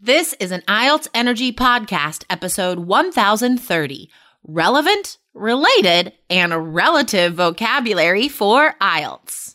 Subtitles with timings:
[0.00, 4.08] This is an IELTS Energy Podcast, episode 1030
[4.44, 9.54] Relevant, Related, and Relative Vocabulary for IELTS.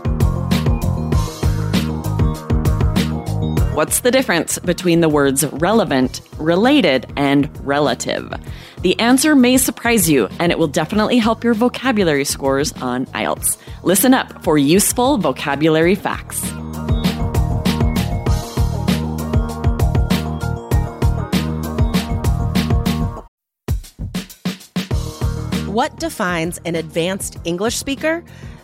[3.73, 8.29] What's the difference between the words relevant, related, and relative?
[8.81, 13.55] The answer may surprise you, and it will definitely help your vocabulary scores on IELTS.
[13.83, 16.43] Listen up for useful vocabulary facts.
[25.67, 28.25] What defines an advanced English speaker?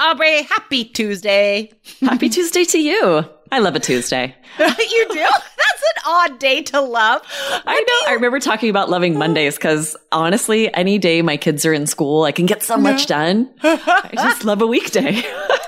[0.00, 1.70] Aubrey, happy Tuesday.
[2.00, 3.22] Happy Tuesday to you.
[3.52, 4.34] I love a Tuesday.
[4.58, 4.66] you
[5.10, 5.14] do?
[5.14, 7.20] That's an odd day to love.
[7.66, 8.10] I know.
[8.10, 12.22] I remember talking about loving Mondays because honestly, any day my kids are in school,
[12.22, 13.50] I can get so much done.
[13.62, 15.22] I just love a weekday.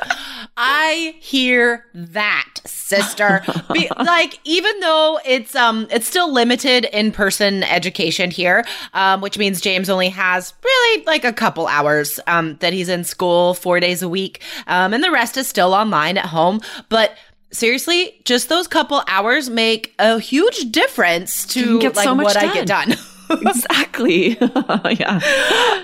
[0.64, 3.42] I hear that, sister.
[3.72, 8.64] Be, like even though it's um it's still limited in person education here,
[8.94, 13.02] um, which means James only has really like a couple hours um that he's in
[13.02, 16.60] school four days a week, um, and the rest is still online at home.
[16.88, 17.16] But
[17.50, 22.66] seriously, just those couple hours make a huge difference to get like what I get
[22.66, 22.94] done.
[23.30, 24.38] exactly.
[24.90, 25.20] yeah.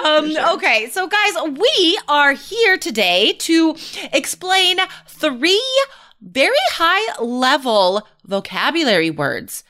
[0.04, 3.76] Um, Okay, so guys, we are here today to
[4.12, 5.62] explain three
[6.20, 9.62] very high level vocabulary words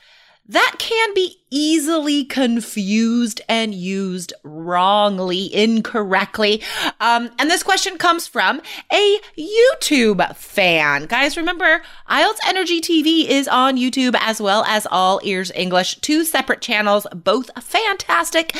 [0.47, 6.61] that can be easily confused and used wrongly, incorrectly.
[6.99, 8.61] Um, and this question comes from
[8.91, 11.05] a YouTube fan.
[11.05, 16.23] Guys, remember, IELTS Energy TV is on YouTube as well as All Ears English, two
[16.23, 18.55] separate channels, both fantastic.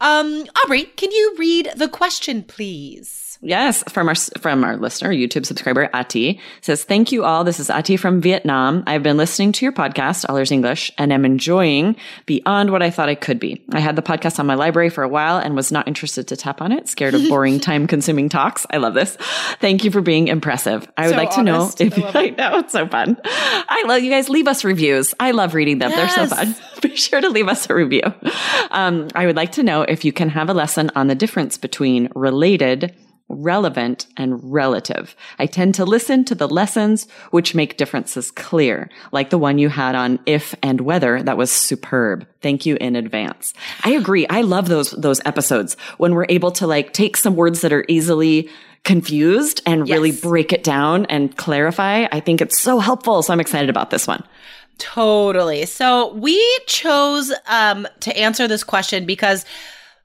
[0.00, 3.26] Um, Aubrey, can you read the question, please?
[3.42, 7.44] Yes, from our from our listener, YouTube subscriber Ati says, "Thank you all.
[7.44, 8.82] This is Ati from Vietnam.
[8.86, 11.96] I've been listening to your podcast, All Ears English, and am enjoying
[12.26, 13.64] beyond what I thought I could be.
[13.72, 16.36] I had the podcast on my library for a while and was not interested to
[16.36, 18.66] tap on it, scared of boring, time-consuming talks.
[18.70, 19.16] I love this.
[19.60, 20.90] Thank you for being impressive.
[20.96, 23.16] I would So like to know if I I know it's so fun.
[23.24, 24.28] I love you guys.
[24.28, 25.14] Leave us reviews.
[25.20, 25.90] I love reading them.
[25.90, 26.54] They're so fun.
[26.82, 28.02] Be sure to leave us a review.
[28.70, 31.56] Um, I would like to know if you can have a lesson on the difference
[31.56, 32.94] between related."
[33.28, 35.16] Relevant and relative.
[35.38, 39.68] I tend to listen to the lessons which make differences clear, like the one you
[39.68, 42.26] had on if and whether that was superb.
[42.40, 43.52] Thank you in advance.
[43.82, 44.26] I agree.
[44.28, 47.84] I love those, those episodes when we're able to like take some words that are
[47.88, 48.48] easily
[48.84, 52.06] confused and really break it down and clarify.
[52.12, 53.20] I think it's so helpful.
[53.22, 54.22] So I'm excited about this one.
[54.78, 55.66] Totally.
[55.66, 59.44] So we chose um, to answer this question because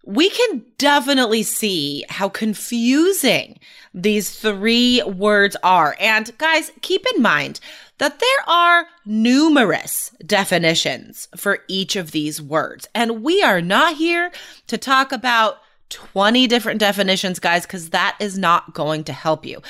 [0.04, 3.60] we can definitely see how confusing
[3.94, 5.96] these three words are.
[6.00, 7.60] And guys, keep in mind
[8.00, 12.88] that there are numerous definitions for each of these words.
[12.96, 14.32] And we are not here
[14.68, 15.58] to talk about
[15.90, 19.62] 20 different definitions, guys, because that is not going to help you.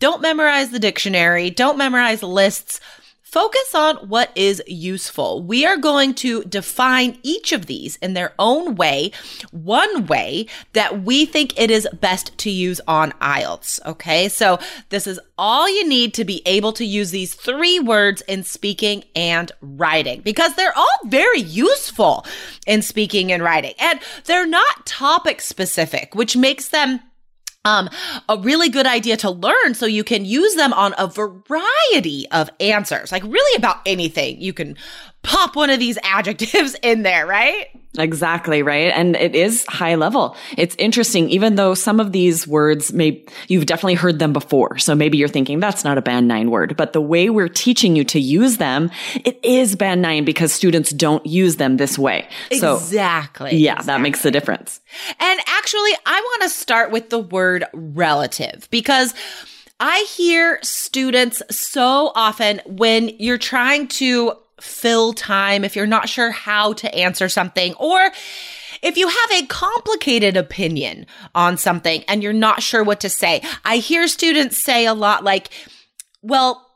[0.00, 1.50] Don't memorize the dictionary.
[1.50, 2.80] Don't memorize lists
[3.30, 5.42] Focus on what is useful.
[5.42, 9.12] We are going to define each of these in their own way,
[9.50, 13.84] one way that we think it is best to use on IELTS.
[13.84, 14.30] Okay.
[14.30, 14.58] So
[14.88, 19.04] this is all you need to be able to use these three words in speaking
[19.14, 22.24] and writing because they're all very useful
[22.66, 27.00] in speaking and writing and they're not topic specific, which makes them
[27.64, 27.88] um,
[28.28, 32.50] a really good idea to learn so you can use them on a variety of
[32.60, 34.40] answers, like really about anything.
[34.40, 34.76] You can
[35.22, 37.68] pop one of these adjectives in there, right?
[37.98, 38.92] Exactly, right?
[38.94, 40.36] And it is high level.
[40.56, 44.78] It's interesting, even though some of these words may, you've definitely heard them before.
[44.78, 47.96] So maybe you're thinking that's not a band nine word, but the way we're teaching
[47.96, 48.90] you to use them,
[49.24, 52.28] it is band nine because students don't use them this way.
[52.58, 53.56] So exactly.
[53.56, 53.86] Yeah, exactly.
[53.86, 54.80] that makes the difference.
[55.18, 59.14] And actually, I want to start with the word relative because
[59.80, 66.30] I hear students so often when you're trying to fill time, if you're not sure
[66.30, 68.10] how to answer something, or
[68.82, 73.42] if you have a complicated opinion on something and you're not sure what to say.
[73.64, 75.50] I hear students say a lot like,
[76.22, 76.70] well,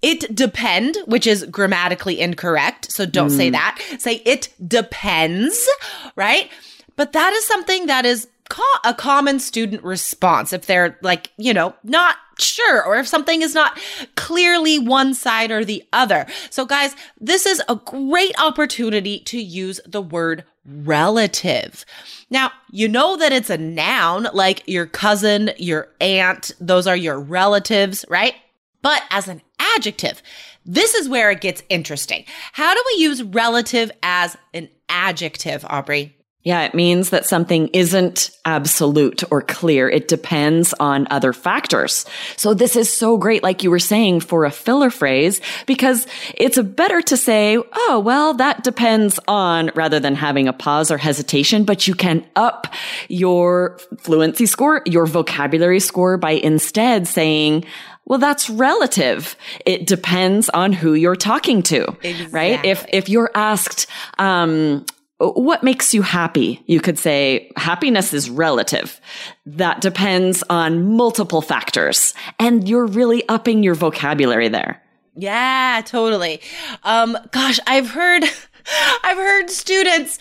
[0.00, 2.92] it depend, which is grammatically incorrect.
[2.92, 3.36] So don't mm.
[3.36, 3.78] say that.
[3.98, 5.68] Say it depends,
[6.14, 6.50] right?
[6.96, 11.54] But that is something that is co- a common student response if they're like, you
[11.54, 13.78] know, not sure or if something is not
[14.14, 16.26] clearly one side or the other.
[16.50, 21.84] So guys, this is a great opportunity to use the word relative.
[22.30, 27.18] Now, you know that it's a noun like your cousin, your aunt, those are your
[27.18, 28.34] relatives, right?
[28.82, 30.22] But as an adjective,
[30.64, 32.24] this is where it gets interesting.
[32.52, 36.17] How do we use relative as an adjective, Aubrey?
[36.48, 39.86] Yeah, it means that something isn't absolute or clear.
[39.86, 42.06] It depends on other factors.
[42.38, 46.58] So this is so great, like you were saying, for a filler phrase, because it's
[46.58, 51.64] better to say, oh, well, that depends on rather than having a pause or hesitation,
[51.64, 52.66] but you can up
[53.08, 57.66] your fluency score, your vocabulary score by instead saying,
[58.06, 59.36] well, that's relative.
[59.66, 62.26] It depends on who you're talking to, exactly.
[62.32, 62.64] right?
[62.64, 63.86] If, if you're asked,
[64.16, 64.86] um,
[65.18, 66.62] what makes you happy?
[66.66, 69.00] You could say happiness is relative.
[69.46, 72.14] That depends on multiple factors.
[72.38, 74.82] And you're really upping your vocabulary there.
[75.16, 76.40] Yeah, totally.
[76.84, 78.22] Um, gosh, I've heard,
[79.02, 80.20] I've heard students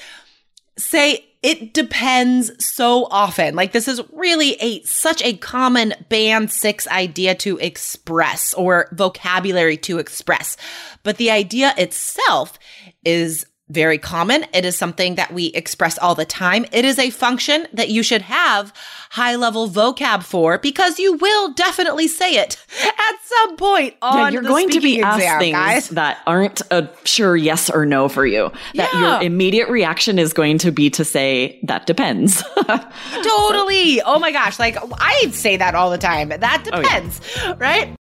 [0.78, 3.56] say it depends so often.
[3.56, 9.78] Like this is really a such a common band 6 idea to express or vocabulary
[9.78, 10.58] to express.
[11.04, 12.58] But the idea itself
[13.06, 14.46] is very common.
[14.54, 16.66] It is something that we express all the time.
[16.72, 18.74] It is a function that you should have
[19.10, 24.30] high level vocab for because you will definitely say it at some point on yeah,
[24.30, 25.90] you're going to be asked exam, things guys.
[25.90, 28.52] that aren't a sure yes or no for you.
[28.76, 29.02] That yeah.
[29.02, 32.44] your immediate reaction is going to be to say that depends.
[32.66, 34.02] totally.
[34.02, 36.30] Oh my gosh, like I say that all the time.
[36.30, 37.56] That depends, oh, yeah.
[37.58, 37.96] right?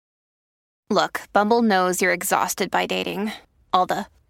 [0.90, 3.32] Look, Bumble knows you're exhausted by dating.
[3.72, 4.06] All the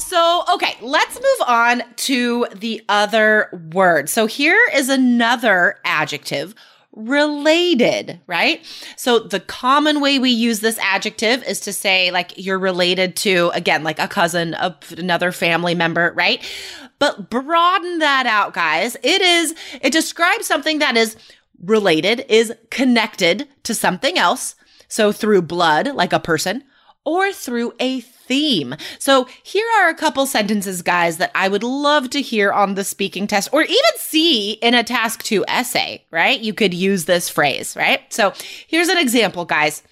[0.00, 4.08] So, okay, let's move on to the other word.
[4.08, 6.54] So, here is another adjective
[6.92, 8.64] related, right?
[8.96, 13.50] So, the common way we use this adjective is to say, like, you're related to,
[13.54, 16.42] again, like a cousin, of another family member, right?
[16.98, 18.96] But broaden that out, guys.
[19.02, 21.16] It is, it describes something that is
[21.62, 24.56] related, is connected to something else.
[24.88, 26.64] So, through blood, like a person,
[27.10, 28.76] or through a theme.
[29.00, 32.84] So here are a couple sentences, guys, that I would love to hear on the
[32.84, 36.38] speaking test or even see in a task two essay, right?
[36.38, 38.00] You could use this phrase, right?
[38.12, 38.32] So
[38.68, 39.82] here's an example, guys.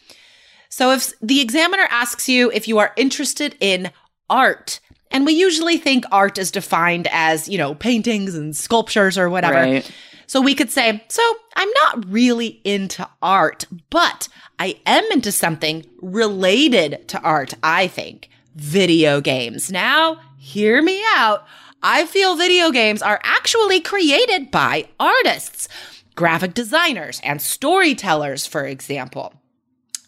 [0.68, 3.90] So if the examiner asks you if you are interested in
[4.30, 4.78] art,
[5.10, 9.54] and we usually think art is defined as, you know, paintings and sculptures or whatever.
[9.54, 9.90] Right.
[10.28, 11.22] So we could say, so
[11.56, 18.28] I'm not really into art, but I am into something related to art, I think.
[18.54, 19.72] Video games.
[19.72, 21.46] Now, hear me out.
[21.82, 25.66] I feel video games are actually created by artists,
[26.14, 29.32] graphic designers, and storytellers, for example.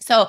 [0.01, 0.29] So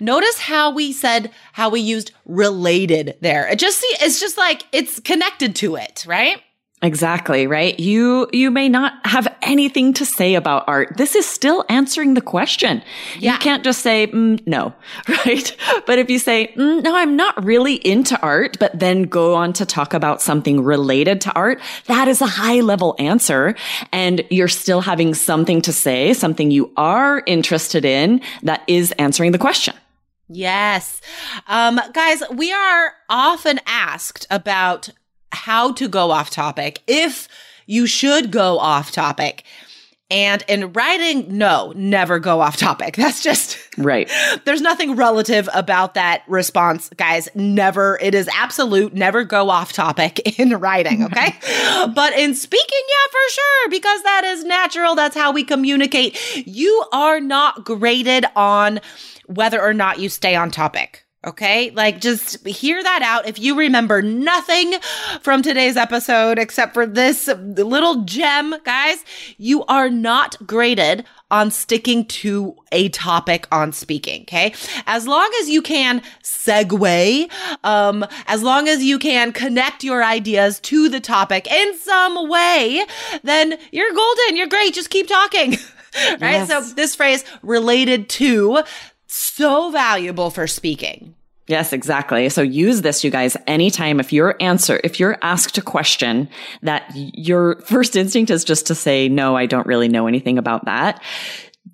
[0.00, 3.48] notice how we said how we used related there.
[3.48, 6.42] It just see it's just like it's connected to it, right?
[6.82, 7.78] Exactly, right?
[7.78, 10.96] You, you may not have anything to say about art.
[10.96, 12.82] This is still answering the question.
[13.18, 13.34] Yeah.
[13.34, 14.72] You can't just say, mm, no,
[15.08, 15.54] right?
[15.84, 19.52] But if you say, mm, no, I'm not really into art, but then go on
[19.54, 23.56] to talk about something related to art, that is a high level answer.
[23.92, 29.32] And you're still having something to say, something you are interested in that is answering
[29.32, 29.74] the question.
[30.32, 31.00] Yes.
[31.46, 34.88] Um, guys, we are often asked about
[35.32, 37.28] how to go off topic, if
[37.66, 39.44] you should go off topic.
[40.12, 42.96] And in writing, no, never go off topic.
[42.96, 44.10] That's just right.
[44.44, 47.28] There's nothing relative about that response, guys.
[47.36, 51.34] Never, it is absolute, never go off topic in writing, okay?
[51.94, 54.96] but in speaking, yeah, for sure, because that is natural.
[54.96, 56.18] That's how we communicate.
[56.46, 58.80] You are not graded on
[59.26, 61.04] whether or not you stay on topic.
[61.22, 61.70] Okay.
[61.72, 63.28] Like just hear that out.
[63.28, 64.74] If you remember nothing
[65.20, 69.04] from today's episode except for this little gem, guys,
[69.36, 74.22] you are not graded on sticking to a topic on speaking.
[74.22, 74.54] Okay.
[74.86, 77.30] As long as you can segue,
[77.64, 82.82] um, as long as you can connect your ideas to the topic in some way,
[83.22, 84.36] then you're golden.
[84.36, 84.72] You're great.
[84.72, 85.50] Just keep talking.
[86.20, 86.20] right.
[86.20, 86.48] Yes.
[86.48, 88.62] So this phrase related to
[89.12, 91.14] so valuable for speaking.
[91.50, 92.28] Yes, exactly.
[92.28, 96.28] So use this, you guys, anytime if your answer, if you're asked a question
[96.62, 100.66] that your first instinct is just to say, no, I don't really know anything about
[100.66, 101.02] that.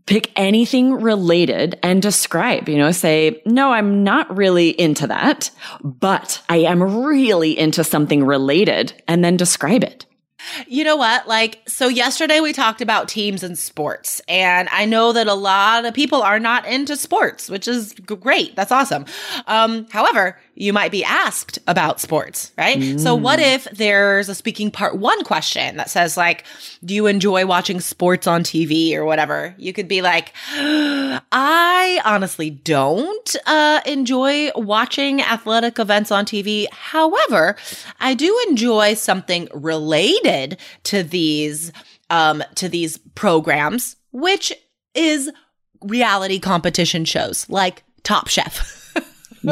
[0.07, 5.51] Pick anything related and describe, you know, say, no, I'm not really into that,
[5.83, 10.07] but I am really into something related and then describe it.
[10.67, 11.27] You know what?
[11.29, 15.85] Like, so yesterday we talked about teams and sports, and I know that a lot
[15.85, 18.57] of people are not into sports, which is great.
[18.57, 19.07] That's awesome.
[19.47, 22.79] Um, however, you might be asked about sports, right?
[22.79, 22.99] Mm.
[22.99, 26.45] So what if there's a speaking part one question that says like,
[26.83, 29.55] do you enjoy watching sports on TV or whatever?
[29.59, 36.67] You could be like, I honestly don't uh, enjoy watching athletic events on TV.
[36.73, 37.57] However,
[38.01, 41.71] I do enjoy something related to these
[42.09, 44.53] um, to these programs, which
[44.95, 45.31] is
[45.83, 48.85] reality competition shows like Top Chef.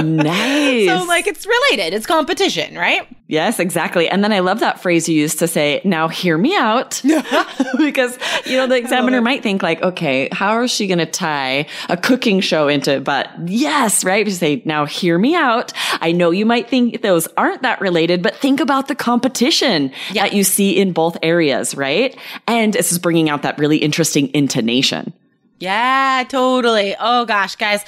[0.03, 0.89] Nice.
[0.89, 1.95] so like it's related.
[1.95, 3.07] It's competition, right?
[3.27, 4.09] Yes, exactly.
[4.09, 7.01] And then I love that phrase you used to say, now hear me out.
[7.79, 11.67] because, you know, the examiner might think like, okay, how is she going to tie
[11.89, 13.05] a cooking show into it?
[13.05, 14.27] But yes, right?
[14.27, 15.73] You say, now hear me out.
[16.01, 20.35] I know you might think those aren't that related, but think about the competition that
[20.35, 22.17] you see in both areas, right?
[22.47, 25.15] And this is bringing out that really interesting intonation.
[25.61, 26.95] Yeah, totally.
[26.99, 27.85] Oh gosh, guys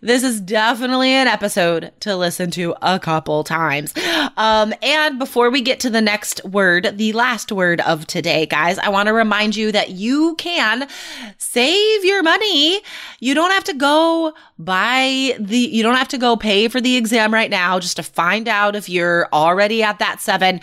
[0.00, 3.94] this is definitely an episode to listen to a couple times.
[4.36, 8.78] Um, and before we get to the next word, the last word of today, guys,
[8.78, 10.88] I want to remind you that you can
[11.36, 12.80] save your money.
[13.18, 16.96] You don't have to go buy the, you don't have to go pay for the
[16.96, 20.60] exam right now just to find out if you're already at that seven.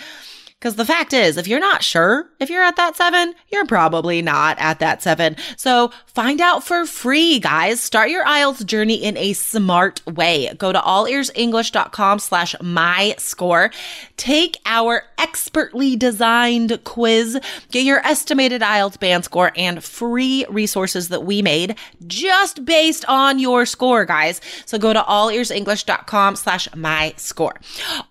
[0.60, 4.22] Because the fact is, if you're not sure if you're at that seven, you're probably
[4.22, 5.36] not at that seven.
[5.56, 7.82] So find out for free, guys.
[7.82, 10.52] Start your IELTS journey in a smart way.
[10.58, 13.72] Go to allearsenglish.com slash my score.
[14.18, 17.40] Take our expertly designed quiz.
[17.72, 23.40] Get your estimated IELTS band score and free resources that we made just based on
[23.40, 24.42] your score, guys.
[24.66, 27.56] So go to allearsenglish.com slash my score.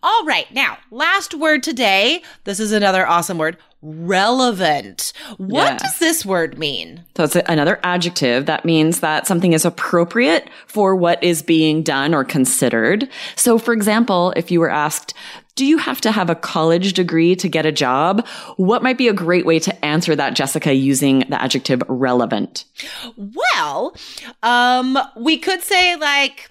[0.02, 0.52] All right.
[0.52, 2.22] Now, last word today.
[2.46, 3.56] This is another awesome word.
[3.82, 5.12] Relevant.
[5.36, 7.04] What does this word mean?
[7.16, 12.14] So it's another adjective that means that something is appropriate for what is being done
[12.14, 13.08] or considered.
[13.34, 15.12] So for example, if you were asked,
[15.56, 18.24] do you have to have a college degree to get a job?
[18.56, 22.64] What might be a great way to answer that, Jessica, using the adjective relevant?
[23.16, 23.96] Well,
[24.44, 26.50] um, we could say like,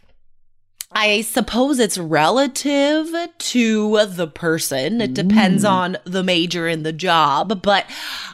[0.91, 5.01] I suppose it's relative to the person.
[5.01, 5.69] It depends mm.
[5.69, 7.85] on the major and the job, but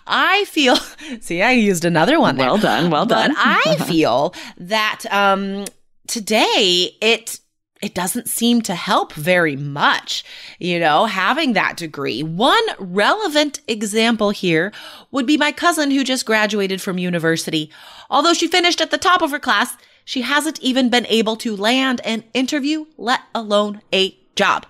[0.05, 0.75] I feel,
[1.21, 2.37] see, I used another one.
[2.37, 2.47] There.
[2.47, 2.91] Well done.
[2.91, 3.31] Well done.
[3.31, 5.65] But I feel that, um,
[6.07, 7.39] today it,
[7.81, 10.23] it doesn't seem to help very much,
[10.59, 12.21] you know, having that degree.
[12.21, 14.71] One relevant example here
[15.09, 17.71] would be my cousin who just graduated from university.
[18.09, 19.75] Although she finished at the top of her class,
[20.11, 24.65] she hasn't even been able to land an interview, let alone a job.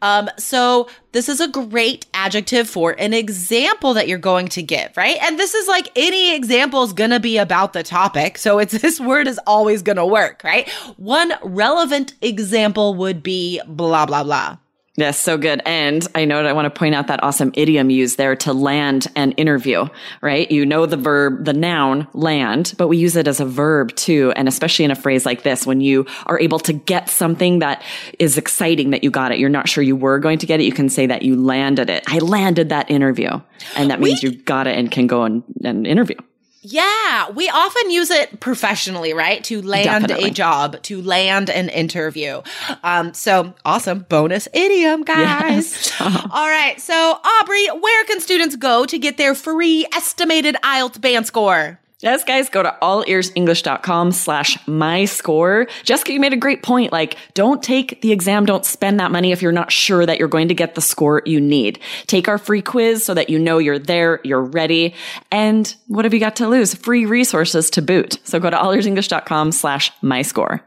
[0.00, 4.96] Um, so this is a great adjective for an example that you're going to give,
[4.96, 5.18] right?
[5.20, 8.38] And this is like any example is going to be about the topic.
[8.38, 10.66] So it's this word is always going to work, right?
[10.96, 14.56] One relevant example would be blah, blah, blah.
[14.96, 15.62] Yes, so good.
[15.64, 18.52] And I know what I want to point out that awesome idiom used there to
[18.52, 19.86] land an interview,
[20.20, 20.50] right?
[20.50, 24.32] You know the verb, the noun land, but we use it as a verb too.
[24.34, 27.84] And especially in a phrase like this, when you are able to get something that
[28.18, 30.64] is exciting that you got it, you're not sure you were going to get it,
[30.64, 32.02] you can say that you landed it.
[32.08, 33.40] I landed that interview.
[33.76, 36.16] And that means we, you got it and can go and, and interview.
[36.62, 39.42] Yeah, we often use it professionally, right?
[39.44, 40.30] To land Definitely.
[40.30, 42.42] a job, to land an interview.
[42.84, 45.72] Um, so awesome bonus idiom, guys.
[45.72, 45.92] Yes.
[46.00, 46.78] All right.
[46.78, 51.80] So, Aubrey, where can students go to get their free estimated IELTS band score?
[52.02, 55.66] Yes, guys, go to allearsenglish.com slash my score.
[55.84, 56.92] Jessica, you made a great point.
[56.92, 58.46] Like, don't take the exam.
[58.46, 61.20] Don't spend that money if you're not sure that you're going to get the score
[61.26, 61.78] you need.
[62.06, 64.94] Take our free quiz so that you know you're there, you're ready.
[65.30, 66.72] And what have you got to lose?
[66.72, 68.18] Free resources to boot.
[68.24, 70.62] So go to allearsenglish.com slash my score.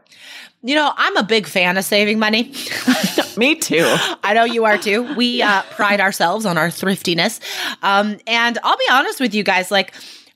[0.62, 2.54] You know, I'm a big fan of saving money.
[3.36, 3.84] Me too.
[4.22, 5.14] I know you are too.
[5.16, 7.40] We uh, pride ourselves on our thriftiness.
[7.82, 9.92] Um, and I'll be honest with you guys, like,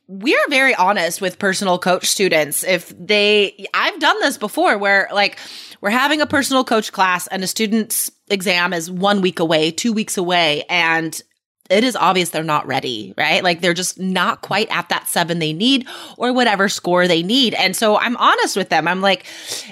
[0.08, 2.64] we're very honest with personal coach students.
[2.64, 5.38] If they, I've done this before where like
[5.82, 9.92] we're having a personal coach class and a student's exam is one week away, two
[9.92, 11.20] weeks away, and
[11.68, 13.44] it is obvious they're not ready, right?
[13.44, 15.86] Like they're just not quite at that seven they need
[16.16, 17.52] or whatever score they need.
[17.52, 18.88] And so I'm honest with them.
[18.88, 19.26] I'm like,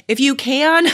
[0.07, 0.87] if you can,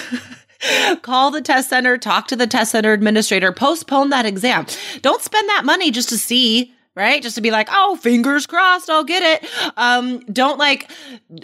[1.03, 4.67] call the test center, talk to the test center administrator, postpone that exam.
[5.01, 7.23] Don't spend that money just to see right?
[7.23, 9.51] Just to be like, oh, fingers crossed, I'll get it.
[9.77, 10.91] Um, don't like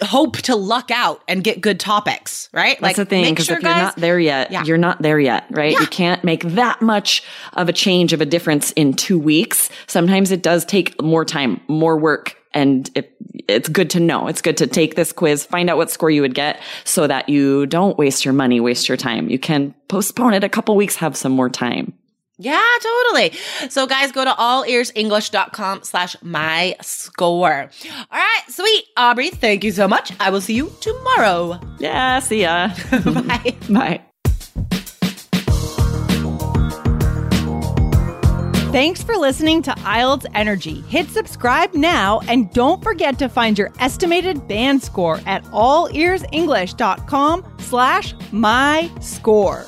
[0.02, 2.78] hope to luck out and get good topics, right?
[2.80, 4.64] That's like, the thing, because sure, if you're not there yet, yeah.
[4.64, 5.72] you're not there yet, right?
[5.72, 5.80] Yeah.
[5.80, 7.22] You can't make that much
[7.54, 9.70] of a change of a difference in two weeks.
[9.86, 12.34] Sometimes it does take more time, more work.
[12.54, 13.14] And it,
[13.46, 14.26] it's good to know.
[14.26, 17.28] It's good to take this quiz, find out what score you would get so that
[17.28, 19.28] you don't waste your money, waste your time.
[19.28, 21.92] You can postpone it a couple weeks, have some more time.
[22.38, 23.32] Yeah, totally.
[23.68, 27.70] So guys, go to allearsenglish.com slash my score.
[27.90, 28.84] All right, sweet.
[28.96, 30.12] Aubrey, thank you so much.
[30.20, 31.60] I will see you tomorrow.
[31.78, 32.70] Yeah, see ya.
[33.04, 33.56] Bye.
[33.68, 34.00] Bye.
[38.70, 40.82] Thanks for listening to IELTS Energy.
[40.82, 48.14] Hit subscribe now and don't forget to find your estimated band score at allearsenglish.com slash
[48.30, 49.64] my score.